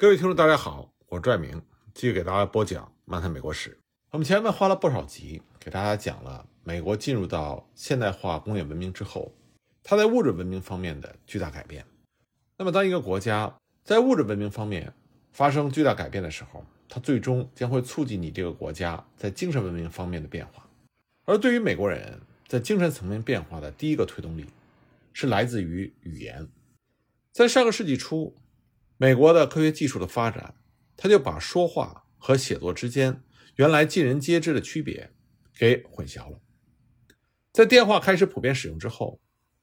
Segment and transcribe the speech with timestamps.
[0.00, 1.60] 各位听众，大家好，我是拽明，
[1.92, 3.70] 继续给大家播讲《漫谈美国史》。
[4.12, 9.30] 我们前面花了不少集给大家讲了美国进入到现代化工业文明之后，
[9.84, 11.84] 它在物质文明方面的巨大改变。
[12.56, 14.90] 那么，当一个国家在物质文明方面
[15.34, 20.66] 发生巨大改变的时候，它最终将会促进你这个国家在精神文明方面的变化。
[21.26, 24.46] 而对于美国人在精神层面变化的第一个推动力，
[25.12, 26.48] 是来自于语言。
[27.32, 28.34] 在上个世纪初。
[29.02, 30.56] 美国的科学技术的发展，
[30.94, 35.14] 他就把说话和写作之间原来尽人皆知的区别
[35.56, 36.38] 给混淆了。
[37.50, 39.18] 在电话开始普遍使用之后，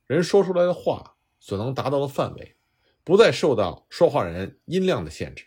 [0.08, 2.58] 人说出来的话所能达到的范围，
[3.04, 5.46] 不再受到说话人音量的限制。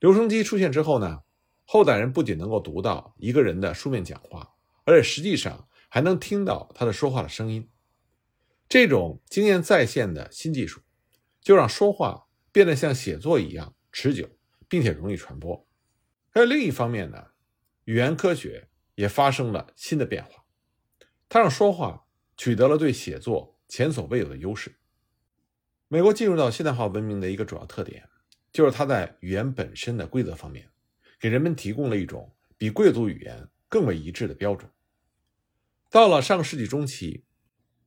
[0.00, 1.20] 留声机出现之后呢，
[1.64, 7.70] 后代人不仅能够读到一个人的书面讲话，而且实际上还能听到他的说话的声音。
[8.68, 10.80] 这种经验在线的新技术，
[11.40, 12.26] 就让说话。
[12.52, 14.28] 变得像写作一样持久，
[14.68, 15.66] 并且容易传播。
[16.30, 17.28] 还有另一方面呢，
[17.84, 20.44] 语言科学也发生了新的变化，
[21.28, 24.76] 它让说话取得了对写作前所未有的优势。
[25.88, 28.08] 美国进入到现代化文明的一个主要特点，
[28.50, 30.70] 就是它在语言本身的规则方面，
[31.20, 34.70] 给人们提供了一种比贵族语言更为一致的标准。
[35.90, 37.24] 到了上世纪中期，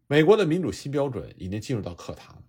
[0.05, 2.44] 美国的民主新标准已经进入到课堂。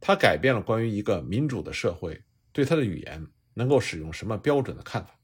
[0.00, 5.18] 它改变了关于一个民主的社会对它的语言能够使用什么标准的看法。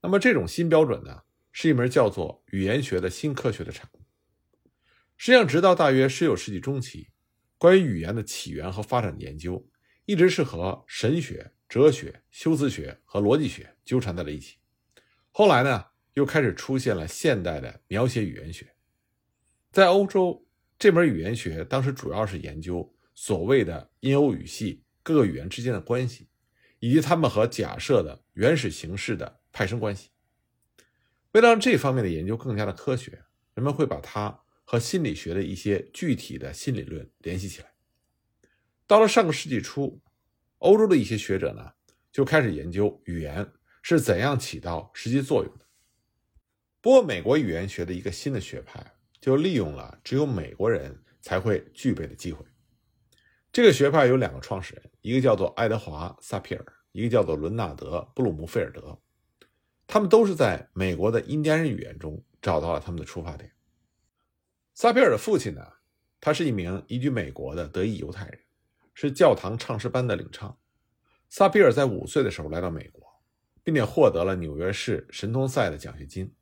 [0.00, 4.04] 那么，这种新标准呢，是一门叫做语言学的新科学的产物。
[5.16, 7.08] 实际上，直到大约19世纪中期，
[7.56, 9.66] 关于语言的起源和发展的研究，
[10.04, 14.56] 一直是和神学、哲学、修辞学和逻辑学纠缠在了一起。
[15.30, 18.74] 后来呢，又开始出现了现代的描写语言学。
[19.70, 20.46] 在欧洲，
[20.78, 22.93] 这门语言学当时主要是研究。
[23.14, 26.28] 所谓的音欧语系各个语言之间的关系，
[26.78, 30.10] 以及他们和假设的原始形式的派生关系。
[31.32, 37.72] 为了让这方面的研究更加的科学，人们会把它和心理学的一些具体的新理论联系起来。
[38.86, 40.00] 到了上个世纪初，
[40.58, 41.72] 欧洲的一些学者呢，
[42.12, 43.50] 就开始研究语言
[43.82, 45.66] 是怎样起到实际作用的。
[46.80, 52.44] 不过，美国语言学的一个新的学派就利用了只有美国人才会具备的机会。
[53.54, 59.00] 这个学派有两个创始人，一个叫做爱德华·萨皮尔，一个叫做伦纳德·布鲁姆菲尔德。
[59.86, 63.52] 他们都是在美国的印第安人语言中找到了他们的出发点。
[64.74, 65.64] 萨皮尔的父亲呢，
[66.20, 68.40] 他是一名移居美国的德裔犹太人，
[68.92, 70.58] 是教堂唱诗班的领唱。
[71.28, 73.06] 萨皮尔在五岁的时候来到美国，
[73.62, 76.34] 并且获得了纽约市神通赛的奖学金。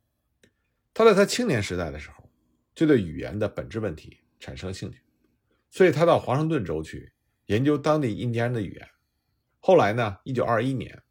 [0.95, 2.27] 他在他青年时代的时候，
[2.73, 5.02] 就对语言的本质问题产生了兴趣。
[5.73, 7.11] 所以他到华盛顿州去
[7.47, 8.87] 研究当地印第安的语言。
[9.59, 11.01] 后来呢，一九二一年，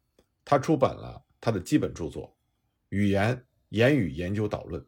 [0.45, 2.27] 他出版了他的基本著作
[2.87, 4.81] 《语言言语研究导论》。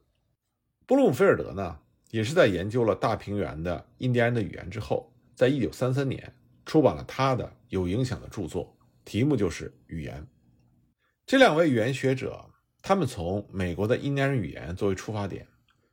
[0.86, 1.78] 布鲁姆菲尔德呢，
[2.09, 6.34] 也是在研究了大平原的印第安人的语言之后，在一九三三年
[6.66, 10.22] 出版了他的有影响的著作，题目就是《语言》。
[11.25, 12.50] 这两位语言学者，
[12.81, 15.46] 他们从美国的印第安人语言作为出发点，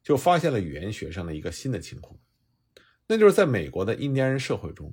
[0.04, 2.16] 就发现了语言学上的一个新的情况。
[3.12, 4.90] 那就是在美国的印第安人社会中，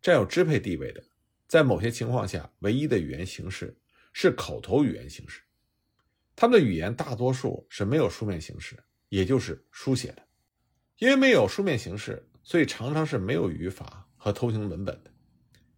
[0.00, 1.04] 占有支配地位的，
[1.46, 3.76] 在某些情况下，唯一的语言形式
[4.14, 5.42] 是口头语言形式。
[6.34, 8.74] 他们的语言大多数是没有书面形式，
[9.10, 10.22] 也就是书写的。
[10.96, 15.12] 因为没有书面形式，所以常常是没有语法和图形文本的。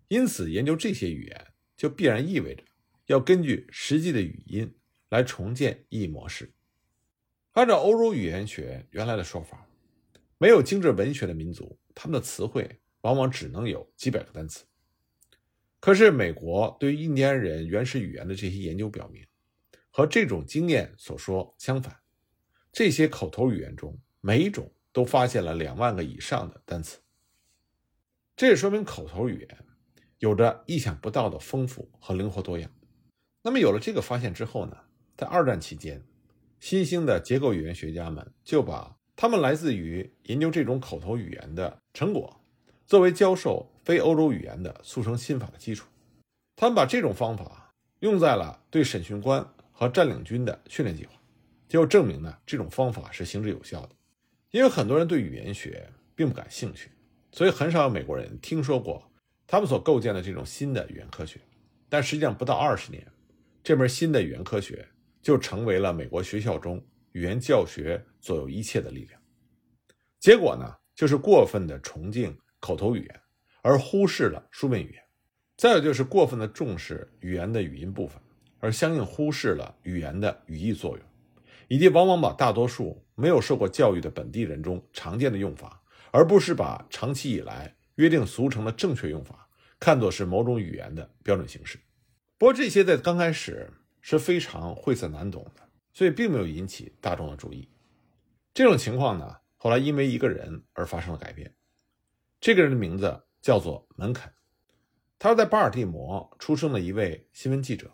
[0.06, 1.46] 因此，研究这些语言
[1.76, 2.62] 就必然意味着
[3.06, 4.72] 要根据实际的语音
[5.08, 6.52] 来重建意义模式。
[7.54, 9.66] 按照欧洲语言学原来的说法。
[10.42, 14.64] 没有精致文学的民族，他们的词汇往往只能有几百个单词。
[15.80, 19.22] 可是，美国对于印第安人原始语言的这些研究表明，
[19.90, 21.94] 和这种经验所说相反。
[22.72, 26.98] 这些口头语言中，每一种都发现了两万个以上的单词。
[28.34, 29.58] 这也说明口头语言
[30.20, 32.72] 有着意想不到的丰富和灵活多样。
[33.42, 34.74] 那么，有了这个发现之后呢？
[35.18, 36.02] 在二战期间，
[36.60, 42.40] 新兴的结构语言学家们就把他们来自于研究这种口头语言的成果，
[42.86, 45.86] 作为教授非欧洲语言的速成心法的基础。
[46.56, 51.12] 他们把这种方法用在了对审讯官和占领军的训练计划，
[51.68, 53.90] 结果证明呢，这种方法是行之有效的。
[54.52, 56.88] 因为很多人对语言学并不感兴趣，
[57.30, 59.12] 所以很少有美国人听说过
[59.46, 61.38] 他们所构建的这种新的语言科学。
[61.90, 63.06] 但实际上，不到二十年，
[63.62, 64.88] 这门新的语言科学
[65.20, 66.82] 就成为了美国学校中。
[67.12, 69.20] 语言教学左右一切的力量，
[70.18, 73.20] 结果呢，就是过分的崇敬口头语言，
[73.62, 75.02] 而忽视了书面语言。
[75.56, 78.18] 再有就是过分的重视语言的语音部分，
[78.60, 81.06] 而相应忽视了语言的语义作用，
[81.68, 85.82] 以及往往把大多数没有受过教育的本地人中常见的用法，
[86.12, 89.48] 而不是把长期以来约定俗成的正确用法
[89.78, 91.78] 看作是某种语言的标准形式。
[92.38, 93.70] 不过这些在刚开始
[94.00, 97.68] 是非常晦涩难懂的，所以并没有引起大众的注意。
[98.52, 101.54] 这种情况呢，后来因为一个人而发生了改变。
[102.40, 104.32] 这个人的名字叫做门肯，
[105.18, 107.90] 他是在巴尔的摩出生的一位新闻记者。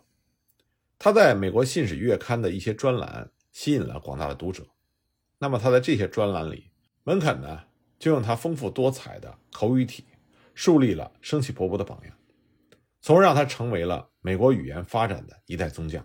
[0.97, 4.65] 他在美国《信使月刊》的一些专栏吸引了广大的读者。
[5.37, 6.71] 那么他在这些专栏里，
[7.03, 7.65] 门肯呢
[7.99, 10.05] 就用他丰富多彩的口语体，
[10.55, 12.17] 树立了生气勃勃的榜样，
[13.01, 16.03] 从而让他成为了美国语言发展的一代宗将。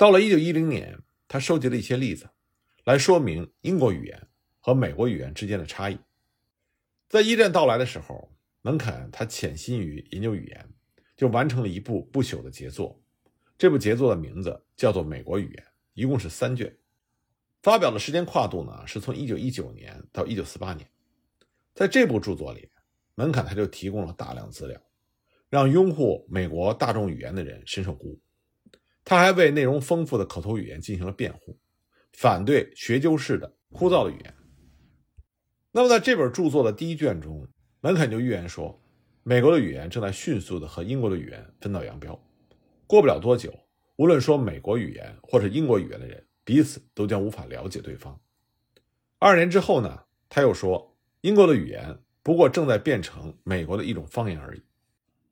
[0.00, 0.98] 到了1910年，
[1.28, 2.26] 他收集了一些例子。
[2.84, 5.98] 来说明英国语言和美国语言之间的差异。
[7.06, 10.66] 在一战到来的时候，门肯他潜心于研究语言，
[11.18, 12.98] 就完成了一部不朽的杰作。
[13.58, 16.74] 这部杰作的名字叫做《美国语言》，一共是三卷，
[17.60, 20.90] 发表的时间跨度呢是从1919年到1948年。
[21.74, 22.70] 在这部著作里，
[23.16, 24.80] 门肯他就提供了大量资料，
[25.50, 28.20] 让拥护美国大众语言的人深受鼓舞。
[29.10, 31.58] 他还为内容丰富的口头语言进行了辩护。
[32.12, 34.34] 反对学究式的枯燥的语言。
[35.72, 37.44] 那么，在这本著作的第一卷中，
[37.80, 38.80] 门肯就预言说，
[39.24, 42.24] 美国的语言正在迅速的和英国的语言分道扬镳。
[42.86, 43.52] 过不了多久，
[43.96, 48.16] 无论说美国语言或者英国语言的人，彼此都将无法了解对方。
[49.18, 54.62] 二年之后呢，他又说，英国的语言不过正在变成美国的一种方言而已。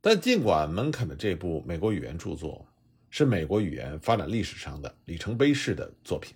[0.01, 2.68] 但尽管门肯的这部美国语言著作
[3.11, 6.35] 是美国语言发展历史上的里程碑式的作品。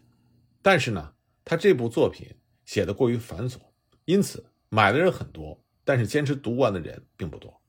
[0.61, 1.13] 但是呢，
[1.45, 2.29] 他这部作品
[2.65, 3.59] 写的过于繁琐，
[4.05, 7.61] 因此买的人很多，但是坚持读完的人并不多。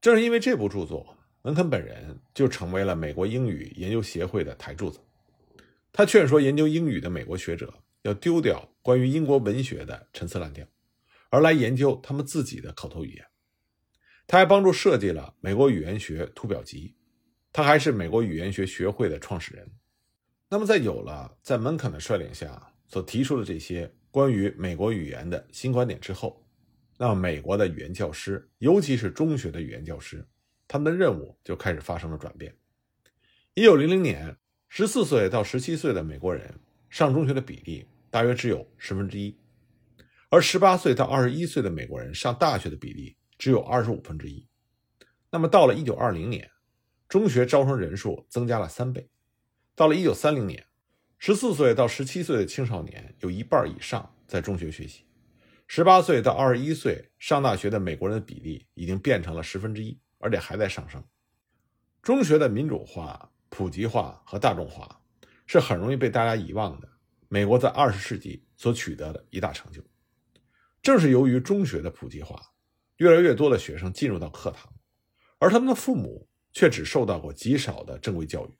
[0.00, 5.00] 正是因为这部著作，文肯本人就成为了美国英语研究协会的台柱子。
[5.92, 10.66] 他劝说研究英语的美国学者要丢掉关于英国文学的陈词滥调，
[11.30, 13.24] 而来研究他们自己的口头语言。
[14.26, 16.96] 他还帮助设计了美国语言学图表集，
[17.56, 19.70] 他还是美国语言学学会的创始人。
[20.48, 26.44] 那么，在有了在门肯的率领下所提出的这些关于美国语言的新观点之后，
[26.98, 30.26] 那么美国的语言教师，尤其是中学的语言教师，
[30.66, 32.52] 他们的任务就开始发生了转变。
[33.54, 34.36] 一九零零年，
[34.68, 36.58] 十四岁到十七岁的美国人
[36.90, 39.38] 上中学的比例大约只有十分之一，
[40.28, 44.44] 而十八岁到二十一岁的美国人上大学的比例只有二十五分之一。
[45.30, 46.50] 那么，到了一九二零年，
[47.14, 49.08] 中学招生人数增加了三倍。
[49.76, 50.66] 到了一九三零年，
[51.16, 55.04] 十四岁到十七岁的青少年有一半以上在中学学习；
[55.68, 61.04] 十八岁到二十一岁上大学的美国人的比例已经变成了十分之一，而且还在上升。
[62.02, 65.00] 中学的民主化、普及化和大众化
[65.46, 66.88] 是很容易被大家遗忘的。
[67.28, 69.80] 美国在二十世纪所取得的一大成就，
[70.82, 72.42] 正是由于中学的普及化，
[72.96, 74.72] 越来越多的学生进入到课堂，
[75.38, 78.50] 而他们的父母却只受到过极少的正规教育。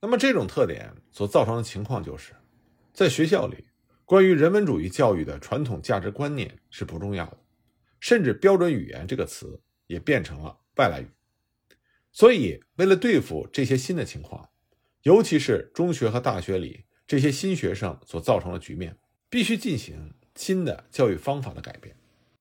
[0.00, 2.32] 那么这种特点所造成的情况就是，
[2.92, 3.66] 在学校里，
[4.04, 7.38] 关于人文主义教育的传统价值观念是不重要的，
[8.00, 11.06] 甚至标准语言这个词也变成了外来语。
[12.10, 14.50] 所以，为了对付这些新的情况，
[15.02, 18.98] 尤其是中学和大学里这些新学生所造成的局面，
[19.30, 21.96] 必须进行新的教育方法的改变。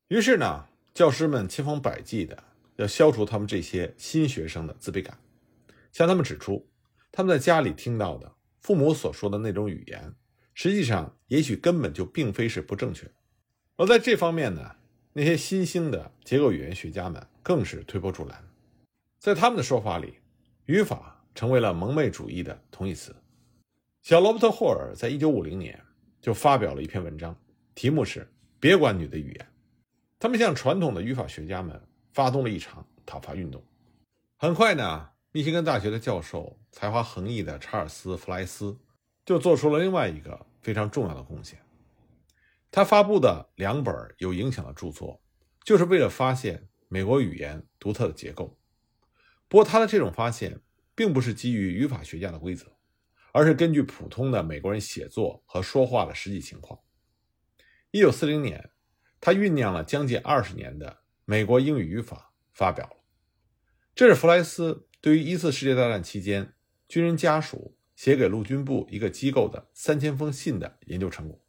[0.08, 2.44] 于是呢，教师们千方百计的
[2.82, 5.20] 要消除他们这些新学生的自卑感，
[5.92, 6.68] 向他们指出。
[7.12, 10.16] 他们在家里听到的父母所说的那种语言，
[10.56, 13.06] 实际上也许根本就并非是不正确。
[13.76, 14.78] 而在这方面呢，
[15.14, 18.44] 那些新兴的结构语言学家们更是推波助澜。
[19.20, 20.16] 在他们的说法里，
[20.66, 23.16] 语法成为了蒙昧主义的同义词。
[24.02, 25.80] 小罗伯特·霍尔在一九五零年
[26.20, 27.38] 就发表了一篇文章，
[27.76, 28.22] 题目是
[28.60, 29.46] 《别管你的语言》。
[30.18, 31.80] 他们向传统的语法学家们
[32.14, 33.64] 发动了一场讨伐运动。
[34.38, 35.10] 很快呢。
[35.34, 38.78] 密歇根大学的教授才华横溢的查尔斯·弗莱斯
[39.24, 41.58] 就做出了另外一个非常重要的贡献。
[42.70, 45.22] 他发布的两本有影响的著作，
[45.64, 48.60] 就是为了发现美国语言独特的结构。
[49.48, 50.60] 不过，他的这种发现
[50.94, 52.76] 并不是基于语法学家的规则，
[53.32, 56.78] 而是根据普通的美国人写作和说话的实际情况。
[57.92, 58.70] 一九四零年，
[59.22, 61.01] 他酝酿了将近二十年的
[61.32, 62.98] 美国英语语法发表了。
[63.96, 64.90] 这是弗莱斯。
[65.00, 66.56] 对于一次世界大战期间
[66.90, 71.42] 军人家属写给陆军部一个机构的三千封信的研究成果，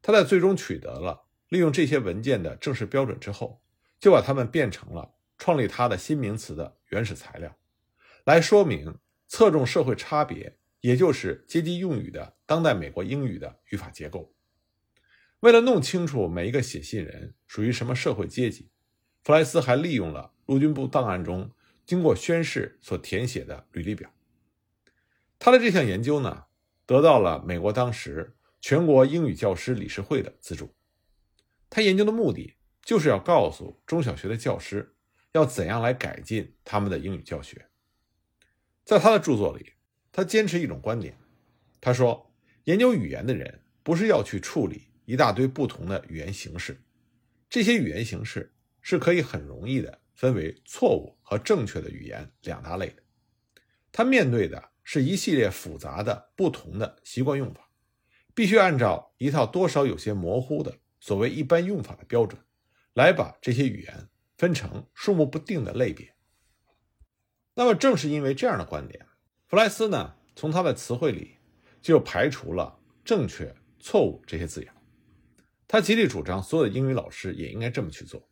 [0.00, 3.60] 他在最终取得了利用这些文件的正式标准之后，
[3.98, 7.58] 就把它们变成了创立他的新名词的原始材料，
[8.22, 8.96] 来说明
[9.26, 14.32] 侧重社会差别，也就是阶级用语的当代美国英语的语法结构。
[15.40, 18.70] 为了弄清楚每一个写信人属于什么社会阶级，
[19.24, 21.50] 弗莱斯还利用了陆军部档案中
[21.86, 24.12] 经过宣誓所填写的履历表。
[25.38, 26.44] 他的这项研究呢，
[26.84, 30.74] 得到了美国当时全国英语教师理事会的资助。
[31.70, 34.94] 他研究的目的就是要告诉中小学的教师
[35.32, 37.66] 要怎样来改进他们的英语教学。
[38.84, 39.72] 在他的著作里，
[40.12, 41.18] 他坚持一种观点，
[41.80, 42.30] 他说：
[42.64, 44.88] 研究语言的人不是要去处理。
[45.06, 46.80] 一大堆不同的语言形式，
[47.50, 48.53] 这些语言形式
[48.86, 53.02] 是可以很容易的分为错误和正确的语言两大类的。
[53.90, 57.66] 他面对的是一系列复杂的不同的习惯用法，
[58.34, 62.38] 必须按照一套多少有些模糊的所谓一般用法的标准，
[62.92, 66.14] 来把这些语言分成数目不定的类别。
[67.54, 69.06] 那么，正是因为这样的观点，
[69.46, 71.36] 弗莱斯呢，从他的词汇里
[71.80, 74.70] 就排除了正确、错误这些字眼。
[75.66, 78.28] 他极力主张所有的英语老师也应该这么去做。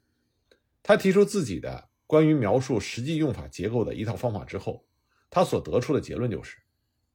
[0.82, 4.84] 他提出自己的关于描述实际用法结构的一套方法之后，
[5.30, 6.58] 他所得出的结论就是：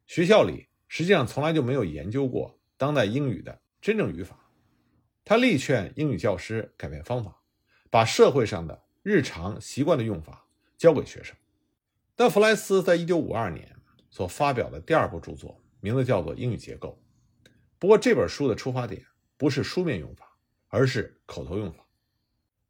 [0.06, 4.40] 学校里实际上从来就没有研究过当代英语的真正语法。
[5.26, 7.42] 他力劝英语教师改变方法，
[7.90, 10.48] 把社会上的日常习惯的用法
[10.78, 11.36] 教给学生。
[12.16, 13.76] 但弗莱斯在一九五二年
[14.10, 17.00] 所发表的第二部著作，名字叫做《英语结构》。
[17.78, 19.06] 不过这本书的出发点。
[19.40, 20.36] 不是书面用法，
[20.68, 21.87] 而是口头用法。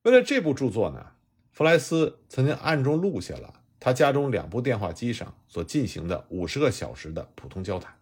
[0.07, 1.05] 为了这部著作呢，
[1.51, 7.93] 弗莱斯曾经暗中录下了他家中两部电话机上所进行的五十个小时的普通交谈。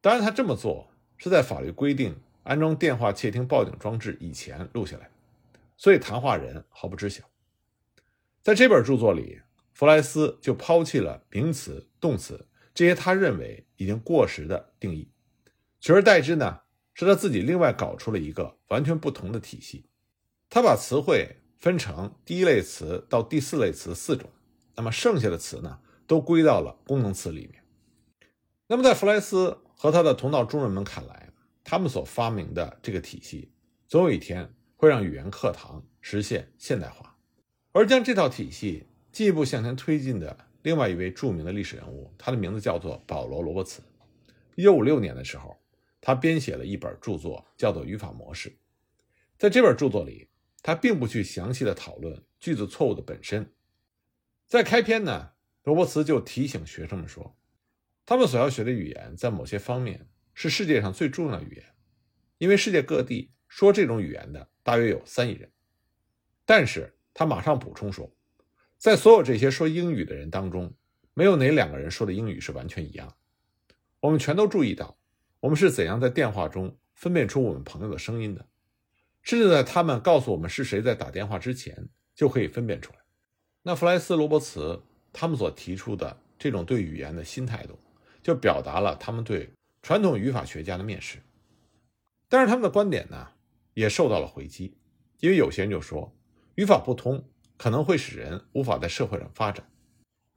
[0.00, 2.14] 当然，他这么做是在法律规定
[2.44, 5.10] 安装电话窃听报警装置以前录下来，
[5.76, 7.24] 所以谈话人毫不知晓。
[8.42, 9.40] 在这本著作里，
[9.72, 15.10] 弗莱斯就抛弃了名词、动词这些他认为已经过时的定义，
[15.80, 16.60] 取而代之呢。
[16.92, 19.86] 是他自己另外搞出了一个完全不同的体系，
[20.50, 24.28] 他把词汇分成第一类词到第四类词四种，
[24.74, 27.62] 那么剩下的词呢，都归到了功能词里面。
[28.66, 33.52] 那么在弗莱斯和他的同道中人们看来，他们所发明的这个体系，
[33.86, 37.16] 总有一天会让语言课堂实现现代化。
[37.72, 43.82] 而将这套体系进一步向前推进的另外一位著名的历史人物，他的名字叫做保罗·罗伯茨。
[44.56, 45.56] 一九五六年的时候。
[46.02, 48.48] 他编写了一本著作，叫做《语法模式》。
[49.36, 50.29] 在这本著作里，
[50.62, 53.52] 他并不去详细的讨论句子错误的本身。
[54.46, 55.30] 在开篇呢，
[55.62, 57.36] 罗伯茨就提醒学生们说，
[58.04, 61.64] 他们所要学的语言在某些方面是世界上最重要的语言，
[62.38, 65.50] 因为世界各地说这种语言的大约有三亿人。
[66.44, 68.12] 但是他马上补充说，
[68.76, 70.74] 在所有这些说英语的人当中，
[71.14, 73.16] 没有哪两个人说的英语是完全一样。
[74.00, 74.98] 我们全都注意到。
[75.40, 78.46] 我们是怎样在电话中分辨出我们朋友的声音的？
[79.22, 82.98] 甚至在他们告诉我们是谁在打电话之前，就可以分辨出来。
[83.62, 87.78] 那弗莱斯、罗伯茨他们所提出的这种对语言的新态度，
[88.22, 89.50] 就表达了他们对
[89.82, 91.18] 传统语法学家的蔑视。
[92.28, 93.28] 但是他们的观点呢，
[93.74, 94.76] 也受到了回击，
[95.18, 96.16] 因为有些人就说，
[96.54, 99.68] 语法不通可能会使人无法在社会上发展。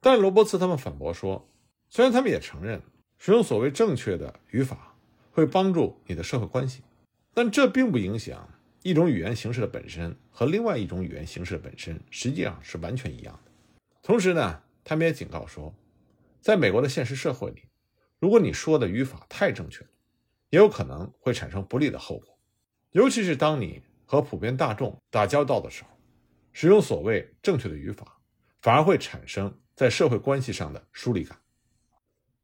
[0.00, 1.48] 但罗伯茨他们反驳说，
[1.88, 2.82] 虽然他们也承认
[3.18, 4.90] 使用所谓正确的语法。
[5.36, 6.84] 会帮助你的社会关系，
[7.32, 8.48] 但这并不影响
[8.84, 13.50] 一种语言形式的本身和另外一种语言形式的本身实际上是完全一样的。
[14.02, 15.74] 同时呢，他们也警告说，
[16.42, 17.62] 在美国的现实社会里，
[18.18, 19.90] 如果你说的语法太正确了，
[20.50, 22.38] 也有可能会产生不利的后果，
[22.90, 25.88] 尤其是当你和普遍大众打交道的时候，
[26.52, 28.18] 使用所谓正确的语法，
[28.60, 31.40] 反而会产生在社会关系上的疏离感。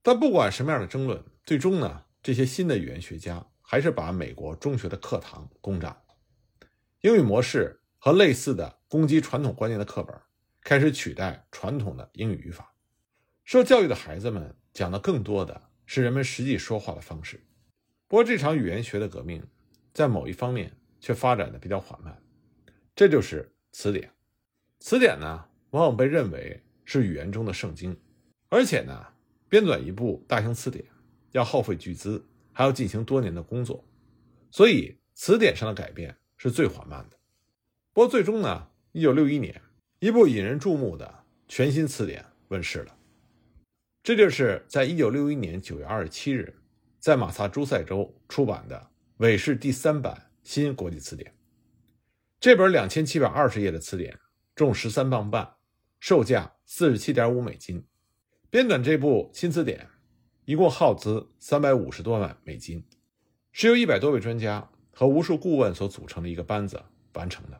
[0.02, 2.06] 但不管什么样的争论，最终呢？
[2.22, 5.94] 这些新的语言学家还是把美国中学的课堂攻占，
[7.02, 10.14] 英语模式和类似的攻击传统观念的课本
[10.60, 12.74] 开始取代传统的英语语法。
[13.42, 17.42] 受教育的孩子们讲的更多的是人们实际说话的方式。
[18.06, 19.42] 不过，这场语言学的革命
[19.94, 22.22] 在某一方面却发展的比较缓慢，
[22.94, 24.12] 这就是词典。
[24.78, 27.98] 词典呢，往往被认为是语言中的圣经，
[28.50, 29.06] 而且呢，
[29.48, 30.84] 编纂一部大型词典。
[31.32, 33.88] 要耗费巨资，还要进行多年的工作，
[34.50, 37.18] 所以词典上的改变是最缓慢的。
[37.92, 39.60] 不过最终呢，一九六一年，
[39.98, 42.96] 一部引人注目的全新词典问世了。
[44.02, 46.56] 这就是在一九六一年九月二十七日，
[46.98, 51.30] 在马萨诸塞州出版的韦氏第三版新国际词典。
[52.40, 54.18] 这本两千七百二十页的词典
[54.54, 55.56] 重十三磅半，
[55.98, 57.84] 售价四十七点五美金。
[58.48, 59.86] 编纂这部新词典，
[60.46, 62.82] 一共耗资三百五十多万美金，
[63.52, 67.58] 是由一百多位专家和无数顾问所组成的一个班子完成的。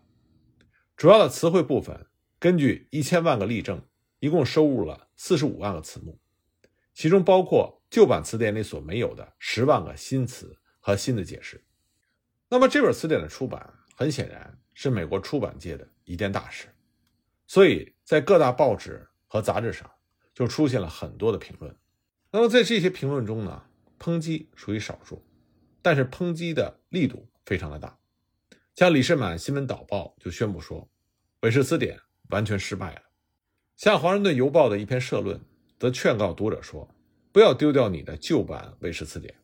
[0.95, 2.07] 主要的词汇部分，
[2.39, 3.83] 根据一千万个例证，
[4.19, 6.21] 一共收入了四十五万个词目，
[6.93, 11.65] 其中包括旧版词典里所没有的十万个新词和新的解释。
[12.51, 16.67] 那么这本词典的出版，很显然是美国出版界的一件大事，
[17.47, 19.91] 所以在各大报纸和杂志上。
[20.35, 21.75] 就出现了很多的评论，
[22.31, 23.65] 那么在这些评论中呢，
[23.99, 25.23] 抨击属于少数，
[25.83, 27.99] 但是抨击的力度非常的大。
[28.75, 30.89] 像李士满新闻导报就宣布说，
[31.41, 33.03] 韦氏词典完全失败了。
[33.77, 35.41] 像华盛顿邮报的一篇社论
[35.79, 36.95] 则劝告读者说，
[37.33, 39.35] 不要丢掉你的旧版韦氏词典。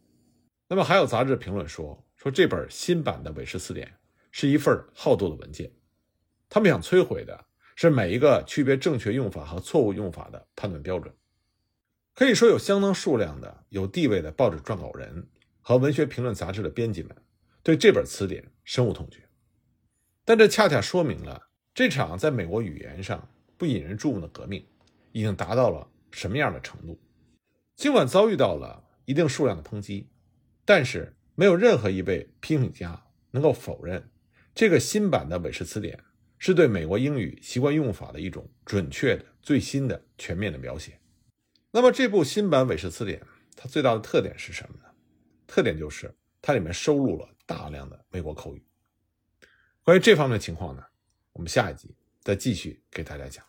[0.68, 3.94] 那么还有杂志评论说，说这本新版的韦氏词典
[4.30, 5.72] 是一份好斗的文件，
[6.48, 7.46] 他们想摧毁的。
[7.78, 11.14] 是每一个区别正确用法和错误用法的判断标准。
[12.14, 15.28] 可以说，有相当数量的有地位的报纸撰稿人
[15.60, 17.14] 和文学评论杂志的编辑们
[17.66, 19.28] 对这本词典深恶痛绝。
[20.24, 24.64] 但这恰恰说明了这场在美国语言上不引人注目的革命
[25.10, 26.96] 已经达到了什么样的程度。
[27.74, 30.08] 尽管遭遇到了一定数量的抨击，
[30.64, 34.08] 但是没有任何一位批评家能够否认
[34.54, 35.98] 这个新版的韦氏词典。
[36.38, 41.00] 是对美国英语习惯用法的一种准确的、最新的、全面的描写。
[41.72, 43.20] 那么，这部新版韦氏词典
[43.56, 44.84] 它最大的特点是什么呢？
[45.46, 46.14] 特点就是
[46.46, 48.64] 它里面收录了大量的美国口语。
[49.82, 50.84] 关于这方面的情况呢，
[51.32, 53.44] 我们下一集再继续给大家讲。